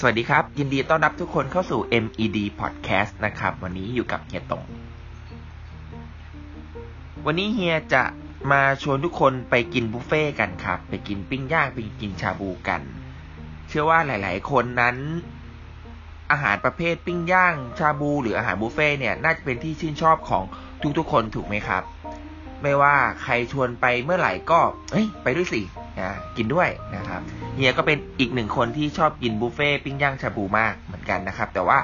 [0.00, 4.62] สวัสดีครับ ยินดีต้อนรับทุกคนเข้าสู่ MED Podcast นะครับ วันนี้อยู่กับเฮียตง
[7.26, 8.02] วันนี้เฮียจะ
[8.52, 12.82] มาชวนทุกคนไปกินบุฟเฟ่กันครับ ไปกินปิ้งย่างไปกินชาบูกัน
[13.68, 14.96] เชื่อว่าหลาย ๆ คนนั้น
[16.30, 20.44] อาหารประเภทปิ้งย่าง ชาบู หรืออาหารบุฟเฟ่เนี่ยน่าจะเป็นที่ชื่นชอบของ
[20.98, 21.82] ทุกๆคนถูกไหมครับ
[22.62, 24.60] ไม่ว่าใครชวนไปเมื่อไหร่ก็
[24.92, 25.60] เฮ้ยไปด้วยสิ
[26.00, 27.20] นะกินด้วยนะครับ
[27.56, 31.78] เฮียก็เป็นอีกหนึ่งคนที่ชอบกินบุฟเฟ่ปิ้งย่างชาบูมากเหมือนกันนะครับ แต่ว่า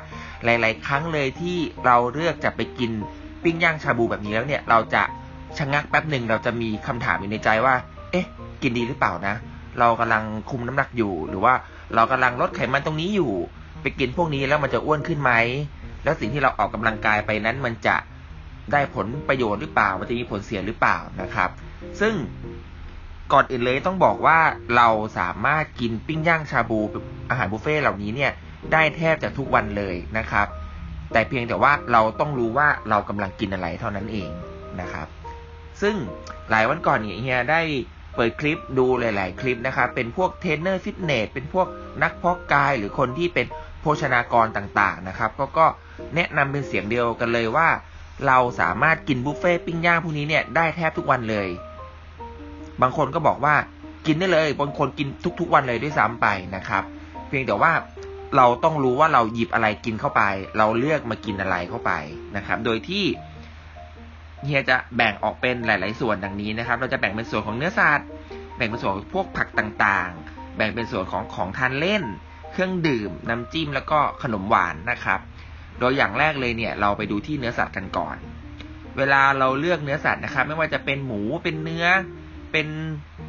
[0.45, 2.91] หลาย ๆ ครั้งเลยที่เราเลือกจะไปกิน
[3.43, 5.03] ปิ้งย่างชาบูแบบนี้แล้วเนี่ย เราจะ
[5.59, 7.75] ชะงักแป๊บหนึ่งเราจะมีคำถามอยู่ในใจว่า
[8.13, 8.27] เอ๊ะ
[8.63, 9.35] กินดีหรือเปล่านะ
[9.79, 11.55] เรากำลังคุมน้ำหนักอยู่ หรือว่า
[11.95, 13.33] เรากำลังลดไขมันตรงนี้อยู่
[13.83, 15.33] ไปกินพวกนี้แล้วมันจะอ้วนขึ้นไหม
[16.05, 17.97] แล้วสิ่งที่เราออกกำลังกายไปนั้นมันจะ
[18.73, 21.51] ได้ผลประโยชน์หรือเปล่า มันจะมีผลเสียหรือเปล่านะครับ
[22.01, 22.15] ซึ่ง
[23.33, 24.39] ก่อนอื่นเลยต้องบอกว่า
[24.77, 26.81] เราสามารถกินปิ้งย่างชาบู
[27.31, 28.33] อาหารบุฟเฟ่เหล่านี้เนี่ย
[28.73, 30.47] ได้แทบจะทุกวันเลยนะครับ
[31.13, 34.31] แต่เพียงแต่ว่าเราต้องรู้ว่าเรากำลังกินอะไรเท่านั้นเอง
[34.81, 35.09] นะครับ
[35.83, 35.95] ซึ่ง
[36.51, 37.61] หลายวันก่อนเนี่ยเฮียได้
[38.15, 41.67] เปิดคลิปดูหลาย ๆ คลิปนะครับ เป็นพวกเทรนเนอร์ฟิตเนสเป็นพวก
[42.03, 43.47] นักเพาะกายหรือคนที่เป็น
[43.81, 45.67] โภชนากรต่าง ๆ นะครับ ก็ก็
[46.15, 47.69] แนะนำเป็นเสียงเดียวกันเลยว่า
[48.27, 51.49] เราสามารถกินบุฟเฟ่ปิ้งย่างพวกนี้เนี่ยได้แทบทุกวันเลย
[52.81, 53.55] บางคนก็บอกว่า
[54.07, 55.09] กินได้เลย บางคนกิน
[55.41, 56.83] ทุก ๆ วันเลยด้วยซ้ำไปนะครับ
[57.29, 57.73] เพียงแต่ว่า
[58.37, 60.23] เราต้องรู้ว่าเราหยิบอะไรกินเข้าไป
[60.59, 61.93] เราเลือกมากินอะไรเข้าไป
[62.37, 63.05] นะครับ โดยที่
[64.45, 68.09] เฮียจะแบ่งออกเป็นหลาย ๆ ส่วนดังนี้นะครับ เราจะแบ่งเป็นส่วนของเนื้อสัตว์
[68.57, 72.05] แบ่งเป็นส่วนพวกผักต่างๆ แบ่งเป็นส่วนของของทานเล่น
[72.53, 75.21] เครื่องดื่ม น้ำจิ้มแล้วก็ขนมหวานนะครับ
[75.79, 78.17] โดยอย่างแรกเลยเนี่ยเราไปดูที่เนื้อสัตว์กันก่อน
[78.99, 81.87] เวลาเราเลือกเนื้อสัตว์นะครับ ไม่ว่าจะเป็นหมูเป็นเนื้อ
[82.53, 82.67] เป็น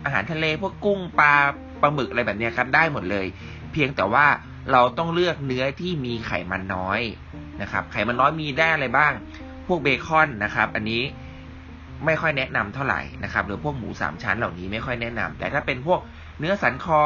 [0.06, 1.34] อาหารทะเลพวกกุ้งปลา
[1.82, 3.26] ปลาหมึกอะไรแบบนี้ครับได้หมดเลย
[3.72, 4.26] เพียงแต่ว่า
[4.72, 7.02] เราต้องเลือกเนื้อที่มีไขมันน้อย
[7.62, 9.14] นะครับ ไขมันน้อยมีได้อะไรบ้าง
[9.68, 11.04] พวกเบคอนนะครับ อันนี้
[12.06, 16.00] ไม่ค่อยแนะนำเท่าไหร่นะครับ หรือพวกหมูสามชั้นเหล่านี้ไม่ค่อยแนะนำแต่ถ้าเป็นพวก
[16.40, 17.04] เนื้อสันคอ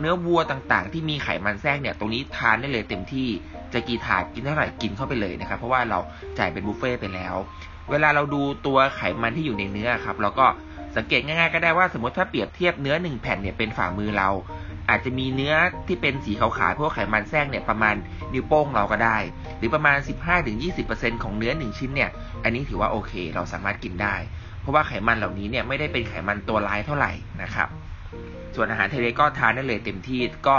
[0.00, 3.28] เนื้อวัวต่างๆ ที่มีไขมันแทรกเนี่ยตรงนี้ทานได้เลยเต็มที่
[3.72, 5.98] จะกี่ถาดกินเท่าไหร่กินเข้าไปเลยนะครับ เพราะว่าเรา
[6.38, 7.34] จ่ายเป็นบุฟเฟ่ไปแล้ว
[7.90, 10.46] เวลาเราดูตัวไขมันที่อยู่ในเนื้อครับเราก็
[10.96, 14.28] สังเกตง่ายๆก็ได้ว่าสมมติถ้าเปรียบเทียบเนื้อหนึ่งแผ่นเนี่ยเป็นฝ่ามือเรา
[14.88, 15.54] อาจจะมีเนื้อ
[15.86, 17.94] ที่เป็นสีขาวๆพวกไขมันแทรกเนี่ยประมาณ
[18.32, 19.16] นิ้วโป้งเราก็ได้
[19.58, 19.96] หรือประมาณ
[20.60, 22.10] 15-20%ของเนื้อหนึ่งชิ้นเนี่ย
[22.44, 24.14] อันนี้ถือว่าโอเค เราสามารถกินได้
[24.60, 27.12] เพราะว่าไขมันเหล่านี้เนี่ยไม่ได้เป็นไขมันตัวร้ายเท่าไหร่
[27.42, 27.68] นะครับ
[28.54, 30.56] ส่วนอาหารทะเลก็ทานได้เลยเต็มที่ก็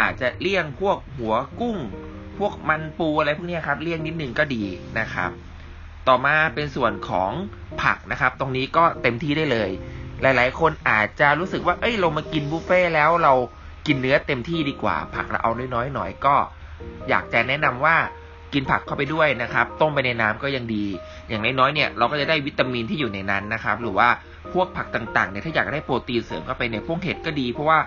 [0.00, 1.78] อาจจะเลี่ยงพวกหัวกุ้ง
[2.38, 4.64] พวกมันปูอะไรพวกนี้ครับเลี่ยงนิดนึงก็ดี
[4.98, 5.30] นะครับ
[6.08, 7.30] ต่อมาเป็นส่วนของ
[7.82, 9.70] ผักนะครับ ตรงนี้ก็เต็มที่ได้เลย
[10.22, 13.34] หลาย ๆ คนอาจจะรู้สึกว่าเอ้ยเรามากินบุฟเฟ่แล้วเรา
[13.86, 16.36] กินเนื้อเต็มที่ดีกว่า ผักเราเอาน้อยๆหน่อยก็
[17.08, 17.96] อยากจะแนะนำว่า
[18.54, 20.84] กินผักเข้าไปด้วยนะครับ ต้มไปในน้ำก็ยังดี
[21.28, 24.08] อย่างน้อยๆเนี่ยเราก็จะได้วิตามินที่อยู่ในนั้นนะครับ หรือว่า
[24.52, 27.78] พวกผักต่างๆเนี่ยถ้าอยากได้โปรตีนเสริมเข้าไปในพวกเห็ดก็ดีเพราะว่า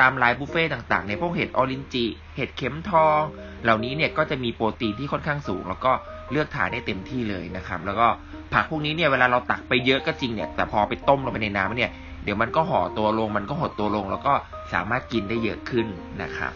[0.00, 2.04] ตามลายบุฟเฟ่ต่างๆในพวกเห็ดออรินจิ
[2.36, 3.20] เห็ดเข็มทอง
[3.64, 5.92] เหล่านี้เนี่ยก็จะมีโปรตีนที่ค่อนข้างสูง แล้วก็
[6.30, 8.06] เลือกทานได้เต็มที่เลยนะครับ แล้วก็
[8.52, 11.90] ผักพวกนี้เนี่ยเวลาเราตักไปเยอะก็จริงเนี่ยแต่พอไปต้มลงไปในน้ำเนี่ย
[12.24, 14.32] เดี๋ยวมันก็ห่อตัวลง มันก็หดตัวลง แล้วก็
[14.72, 15.86] สามารถกินได้เยอะขึ้น
[16.22, 16.52] นะครับ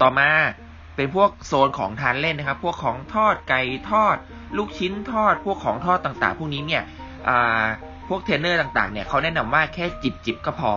[0.00, 0.28] ต่อมา
[0.96, 4.16] เป็นพวกโซนของทานเล่นนะครับ พวกของทอดไก่ทอด
[4.56, 6.82] ลูกชิ้นทอด พวกของทอดต่างๆ พวกนี้เนี่ย
[8.08, 10.72] พวกเทรนเนอร์ต่างๆเนี่ยเขาแนะนำว่าแค่จิบจิบก็พอ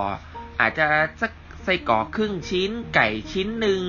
[0.59, 0.85] อาจจะ
[1.21, 1.31] สัก
[1.63, 3.79] ไส้กรอกครึ่งชิ้น ไก่ชิ้นหนึ่ง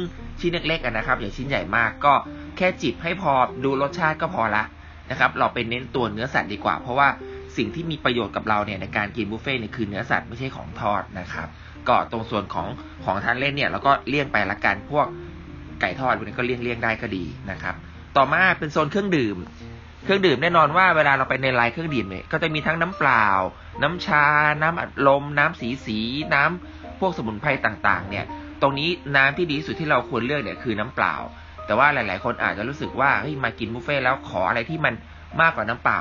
[0.40, 2.14] ชิ้นเล็กๆนะครับอย่าชิ้นใหญ่มากก็
[2.56, 3.32] แค่จิบให้พอ
[3.64, 4.64] ดูรสชาติก็พอละ
[5.10, 7.08] นะครับเราไปเน้นตัวเนื้อสัตว์ดีกว่า เพราะว่า
[7.56, 11.48] สิ่งที่มีประโยชน์กับเราเนี่ยในการกินบุฟเฟ่เนี่ยคือเนื้อสัตว์ไม่ใช่ของทอดนะครับ
[11.88, 12.68] ก็ตรงส่วนของ
[13.04, 15.06] ของทานเล่นเนี่ยเราก็เลี่ยงไปละกันพวก
[15.80, 17.74] ไก่ทอดพวกนี้ก็เลี่ยงเลี่ยงได้ก็ดีนะครับ
[18.16, 19.36] ต่อมาเป็นโซนเครื่องดื่ม
[20.04, 23.26] เครื่องดื่มแน่นอนว่าเวลาเราไปในไลน์เครื่องดื่มเนี่ยก็จะมีทั้งน้ำเปล่า
[23.82, 24.24] น้ำชา
[24.62, 25.98] น้ำอัดลม น้ำสีสี
[26.34, 28.24] น้ำพวกสมุนไพรต่างๆ เนี่ย
[28.62, 31.14] ตรงนี้น้ำที่ดีที่สุดที่เราควรเลือกเนี่ยคือน้ำเปล่า
[31.66, 34.94] แต่ว่าหลาย ๆ คนอาจจะรู้สึกว่าเฮ้ยมากินบุฟเฟ่แล้วขออะไรที่มัน
[35.40, 36.00] มากกว่าน้ำเปล่า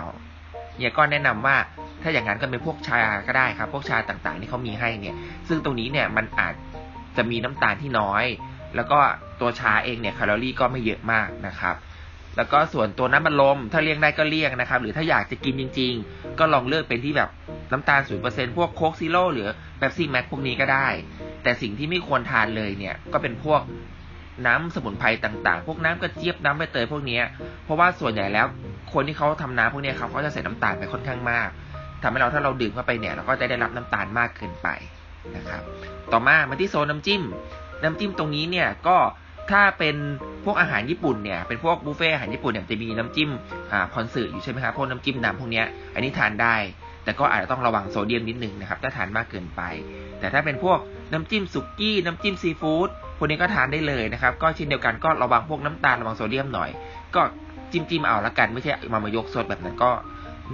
[0.78, 1.56] เนี่ยก็แนะนำว่า
[2.02, 5.16] ถ้าอย่างนั้นก็เป็นพวกชาก็ได้ครับ พวกชาต่างๆที่เขามีให้เนี่ย
[5.48, 6.54] ซึ่งตรงนี้เนี่ยมันอาจ
[7.18, 8.26] จะมีน้ำตาลที่น้อย
[8.76, 9.00] แล้วก็
[9.42, 11.76] ตัวชาเองเนี่ยแคลอรี่ก็ไม่เยอะมากนะครับ
[12.38, 17.30] แล้วก็ส่วนตัวน้ำมันลมถ้าเลี่ยงได้ก็เลี่ยงนะครับ หรือถ้าอยากจะกินจริง ๆ ก็ลองเลือกเป็นที่แบบ
[17.72, 20.88] น้ำตาลศูนเปอร์เซ็นพวกโคกซิโร่หรือแบปซี่แม็กพวกนี้ก็ได้
[21.44, 23.62] แต่สิ่งที่ไม่ควรทานเลยเนี่ยก็เป็นพวก
[24.48, 27.20] น้ำสมุนไพรต่างๆ พวกน้ำกระเจี๊ยบน้ำใบเตยพวกนี้
[27.64, 28.46] เพราะว่าส่วนใหญ่แล้ว
[28.94, 31.50] คนที่เขาทำน้ำพวกนี้ครับเขาจะใส่น้ำตาลไปค่อนข้างมาก
[32.02, 34.68] ทำให้เราถ้าเราดื่มเข้าไปเนี่ยเราก็จะได้รับน้ำตาลมากเกินไป
[35.38, 35.62] นะครับ
[36.12, 37.22] ต่อมามาที่โซนน้ำจิ้ม
[37.84, 38.98] น้ำจิ้มตรงนี้เนี่ยก็
[39.52, 39.96] ถ้าเป็น
[40.46, 43.30] พวกอาหารญี่ปุ่นเนี่ยเป็นพวกบุฟเฟ่อาหารญี่ปุ่นเนี่ยจะมีน้ำจิ้ม
[43.72, 46.56] อ่าพอนสึอยู่ใช่ไหมครับพวกน้ำจิ้มดำพวกเนี้ยอันนี้ทานได้
[47.04, 49.62] แต่ก็อาจจะต้องระวังโซเดียมนิดนึงนะครับถ้าทานมากเกินไป
[50.20, 50.80] แต่ถ้าเป็นพวก
[51.14, 56.70] น้ำจิ้มสุกี้น้ำจิ้มซีฟู้ดพวกนี้ก็ทานได้เลยนะครับก็เช่นเดียวกันก็ระวังพวกน้ำตาลระวังโซเดียมหน่อย
[57.16, 57.22] ก็
[57.72, 59.92] จิ้มจิ้มเอาละกันไม่ใช่มามายกสดแบบนั้นก็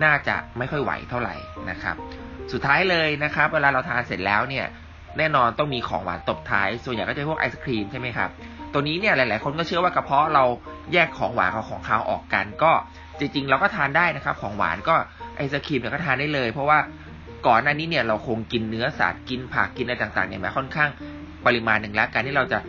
[0.04, 1.36] น่าจะไม่ค่อยไหวเท่าไหร่
[1.70, 1.96] นะครับ
[2.52, 4.66] สุดท้ายเลยนะครับ เวลาเราทานเสร็จแล้วเนี่ย
[5.18, 8.30] แน่นอนต้องมีของหวานตบท้าย ส่วนใหญ่ก็จะพวกไอศครีมใช่ไหมครับ
[8.74, 10.44] ตัวนี้เนี่ยหลาย ๆ คนก็เชื่อว่ากระเพาะเรา
[10.94, 12.72] แยกของหวานกับของคาวออกกัน ก็
[13.20, 14.96] จริง ๆ เราก็ทานได้นะครับ ของหวานก็
[15.36, 16.80] ไอศครีมเนี่ยก็ทานได้เลย เพราะว่า
[17.48, 20.90] ก่อนหน้านี้เนี่ยเราคงกินเนื้อสัตว์กินผักกินอะไรต่าง ๆ เนี่ยมาค่อนข้าง
[21.46, 22.60] ปริมาณหนึ่งแล้ว การที่เราจะ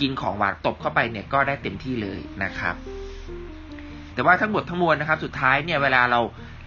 [0.00, 2.74] กินของหวานตบเข้าไปเนี่ยก็ได้เต็มที่เลยนะครับ
[4.14, 6.20] แต่ว่าทั้งหมดทั้งมวลนะครับ สุดท้ายเนี่ยเวลาเรา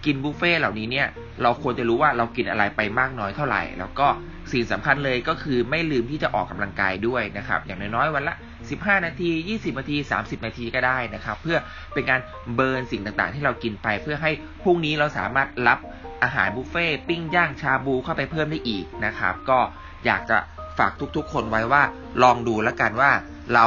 [0.04, 1.06] กินบุฟเฟ่เหล่านี้เนี่ย
[1.42, 4.08] เราควรจะรู้ว่าเรากินอะไรไปมากน้อยเท่าไหร่ แล้วก็
[4.52, 8.34] สิ่งสำคัญเลยก็คือไม่ลืมที่จะออกกำลังกายด้วยนะครับ อย่างน้อยๆวันละ
[8.70, 11.58] 15 นาที 20 นาที 30 นาทีก็ได้นะครับ เพื่อ
[11.94, 12.20] เป็นการ
[12.54, 14.30] เบิร์นสิ่งต่างๆ ที่เรากินไป เพื่อให้
[14.62, 15.78] พรุ่งนี้เราสามารถรับ
[16.22, 19.58] อาหารบุฟเฟ่ปิ้งย่างชาบูเข้าไปเพิ่มได้อีกนะครับ ก็
[20.06, 20.38] อยากจะ
[20.78, 21.82] ฝากทุกๆ คนไว้ว่า
[22.22, 23.10] ลองดูแล้วกันว่า
[23.54, 23.66] เรา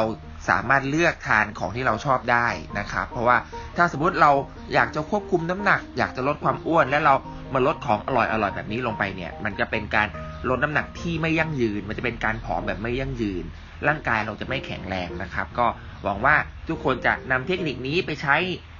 [0.50, 2.48] สามารถเลือกทานของที่เราชอบได้
[2.80, 3.38] นะครับ เพราะว่า
[3.78, 4.32] ถ้าสมมติเรา
[4.74, 7.14] อยากจะควบคุมน้ำหนัก อยากจะลดความอ้วน และเรา
[7.56, 10.08] มาลดของอร่อยๆแบบนี้ลงไปเนี่ย มันจะเป็นการ
[10.50, 13.44] ลดน้ำหนักที่ไม่ยั่งยืน มันจะเป็นการผอมแบบไม่ยั่งยืน
[13.88, 15.68] ร่างกายเราจะไม่แข็งแรงนะครับ ก็
[16.04, 16.36] หวังว่า
[16.70, 18.36] ทุกคนจะนำเทคนิคนี้ไปใช้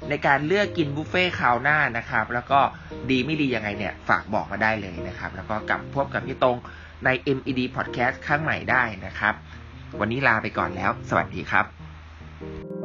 [0.10, 2.60] ในการเลือกกินบุฟเฟ่คราวหน้านะครับ แล้วก็
[3.10, 6.58] ดีไม่ดียังไงเนี่ยฝากบอกมาได้เลยนะครับ แล้วก็กลับพบกับพี่ตรง
[7.06, 9.34] ใน MED Podcast ครั้งใหม่ได้นะครับ
[10.00, 12.83] วันนี้ลาไปก่อนแล้ว สวัสดีครับ